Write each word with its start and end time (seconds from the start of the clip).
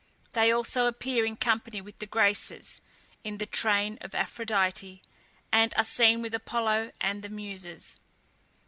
They 0.33 0.51
also 0.51 0.87
appear 0.87 1.23
in 1.25 1.35
company 1.37 1.79
with 1.79 1.99
the 1.99 2.07
Graces 2.07 2.81
in 3.23 3.37
the 3.37 3.45
train 3.45 3.99
of 4.01 4.15
Aphrodite, 4.15 4.99
and 5.51 5.71
are 5.77 5.83
seen 5.83 6.23
with 6.23 6.33
Apollo 6.33 6.91
and 6.99 7.21
the 7.23 7.29
Muses. 7.29 7.99